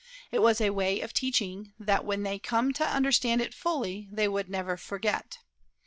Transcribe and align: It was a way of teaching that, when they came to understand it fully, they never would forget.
It 0.31 0.39
was 0.41 0.59
a 0.59 0.71
way 0.71 0.99
of 0.99 1.13
teaching 1.13 1.73
that, 1.77 2.03
when 2.03 2.23
they 2.23 2.39
came 2.39 2.73
to 2.73 2.83
understand 2.89 3.39
it 3.39 3.53
fully, 3.53 4.07
they 4.11 4.27
never 4.27 4.71
would 4.71 4.79
forget. 4.79 5.37